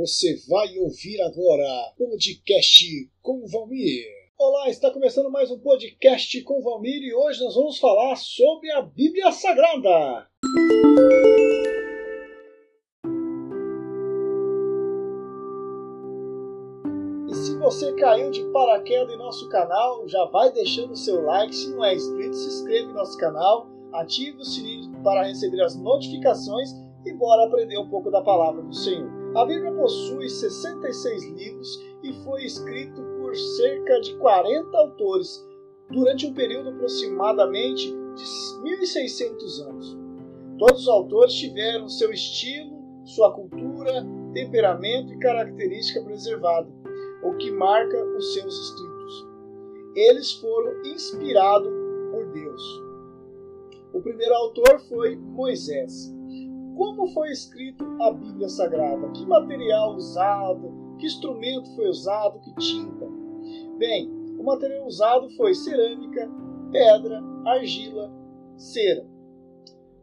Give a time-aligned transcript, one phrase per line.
[0.00, 4.06] Você vai ouvir agora podcast com Valmir.
[4.38, 8.80] Olá, está começando mais um podcast com Valmir e hoje nós vamos falar sobre a
[8.80, 10.26] Bíblia Sagrada.
[17.28, 21.54] E se você caiu de paraquedas em nosso canal, já vai deixando o seu like.
[21.54, 25.76] Se não é inscrito, se inscreva no nosso canal, ative o sininho para receber as
[25.76, 26.70] notificações
[27.04, 29.19] e bora aprender um pouco da palavra do Senhor.
[29.34, 35.46] A Bíblia possui 66 livros e foi escrito por cerca de 40 autores
[35.88, 39.98] durante um período aproximadamente de 1600 anos.
[40.58, 44.04] Todos os autores tiveram seu estilo, sua cultura,
[44.34, 46.68] temperamento e característica preservada,
[47.22, 49.28] o que marca os seus escritos.
[49.94, 51.72] Eles foram inspirados
[52.10, 52.62] por Deus.
[53.92, 56.19] O primeiro autor foi Moisés.
[56.80, 59.10] Como foi escrito a Bíblia Sagrada?
[59.10, 60.96] Que material usado?
[60.98, 62.40] Que instrumento foi usado?
[62.40, 63.06] Que tinta?
[63.76, 66.26] Bem, o material usado foi cerâmica,
[66.72, 68.10] pedra, argila,
[68.56, 69.06] cera,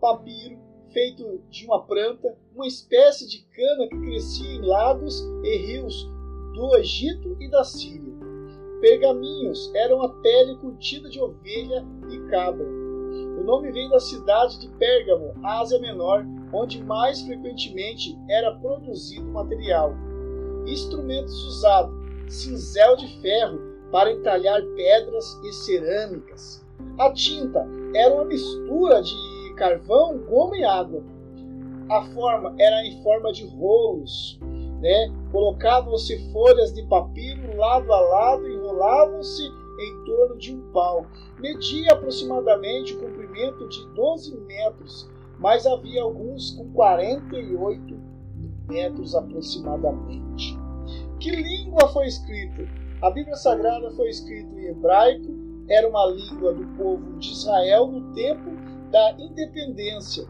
[0.00, 0.58] papiro,
[0.92, 6.10] feito de uma planta, uma espécie de cana que crescia em lagos e rios
[6.54, 8.14] do Egito e da Síria.
[8.80, 12.66] Pergaminhos eram a pele curtida de ovelha e cabra.
[12.66, 19.94] O nome vem da cidade de Pérgamo, Ásia Menor, onde mais frequentemente era produzido material.
[20.66, 21.94] Instrumentos usados:
[22.28, 23.58] cinzel de ferro
[23.90, 26.64] para entalhar pedras e cerâmicas.
[26.98, 31.02] A tinta era uma mistura de carvão, goma e água.
[31.90, 34.38] A forma era em forma de rolos,
[34.80, 35.12] né?
[35.30, 41.06] Colocavam-se folhas de papiro lado a lado, enrolavam-se em torno de um pau.
[41.38, 45.13] Media aproximadamente o comprimento de 12 metros
[45.44, 48.00] mas havia alguns com 48
[48.66, 50.56] metros aproximadamente.
[51.20, 52.66] Que língua foi escrita?
[53.02, 55.26] A Bíblia Sagrada foi escrita em hebraico,
[55.68, 58.52] era uma língua do povo de Israel no tempo
[58.90, 60.26] da independência.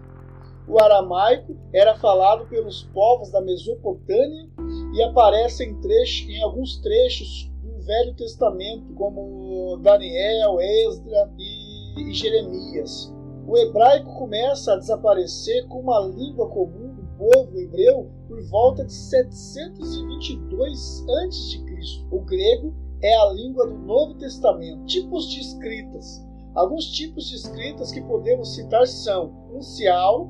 [0.66, 4.48] O aramaico era falado pelos povos da Mesopotâmia
[4.97, 13.13] e aparece em, trecho, em alguns trechos do Velho Testamento, como Daniel, Esdra e Jeremias.
[13.47, 18.93] O hebraico começa a desaparecer como a língua comum do povo hebreu por volta de
[18.93, 21.62] 722 a.C.
[22.10, 24.87] O grego é a língua do Novo Testamento.
[24.87, 26.27] Tipos de escritas.
[26.54, 30.27] Alguns tipos de escritas que podemos citar são uncial,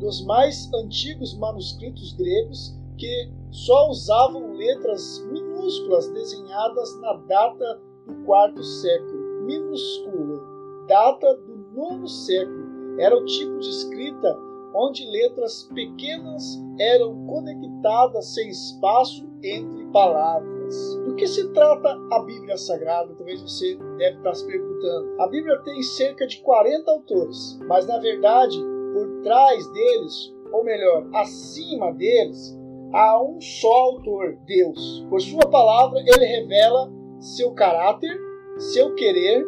[0.00, 8.62] dos mais antigos manuscritos gregos que só usavam letras minúsculas desenhadas na data do quarto
[8.62, 9.44] século.
[9.44, 10.40] Minúscula,
[10.88, 12.98] data do nono século.
[12.98, 14.36] Era o tipo de escrita
[14.74, 20.96] onde letras pequenas eram conectadas sem espaço entre palavras.
[21.04, 23.14] Do que se trata a Bíblia Sagrada?
[23.14, 25.20] Talvez você deve estar se perguntando.
[25.20, 28.58] A Bíblia tem cerca de 40 autores, mas na verdade,
[28.92, 32.58] por trás deles, ou melhor, acima deles,
[32.92, 35.06] há um só autor, Deus.
[35.08, 38.18] Por sua palavra, ele revela seu caráter,
[38.58, 39.46] seu querer,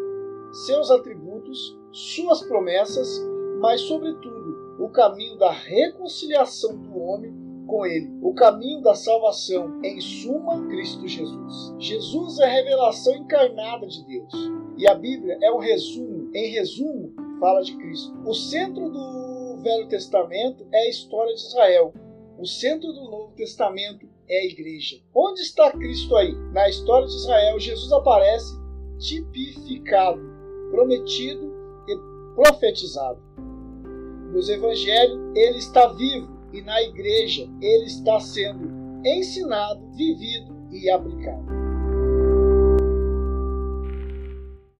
[0.66, 3.20] seus atributos, suas promessas,
[3.60, 7.34] mas, sobretudo, o caminho da reconciliação do homem
[7.66, 11.74] com Ele, o caminho da salvação, em suma, Cristo Jesus.
[11.78, 14.32] Jesus é a revelação encarnada de Deus
[14.76, 18.16] e a Bíblia é um resumo, em resumo, fala de Cristo.
[18.24, 21.92] O centro do Velho Testamento é a história de Israel.
[22.38, 24.96] O centro do Novo Testamento é a igreja.
[25.12, 26.32] Onde está Cristo aí?
[26.52, 28.56] Na história de Israel, Jesus aparece
[28.98, 30.20] tipificado,
[30.70, 31.57] prometido
[32.38, 33.18] profetizado.
[34.32, 38.70] Nos evangelhos, ele está vivo e na igreja ele está sendo
[39.04, 41.57] ensinado, vivido e aplicado.